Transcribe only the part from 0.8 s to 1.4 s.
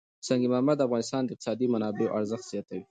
افغانستان د